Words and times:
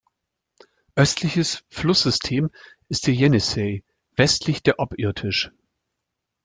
Östliches 0.95 1.63
Flusssystem 1.69 2.49
ist 2.89 3.05
der 3.05 3.13
Jenissej, 3.13 3.83
westlich 4.15 4.63
der 4.63 4.79
Ob-Irtysch. 4.79 5.51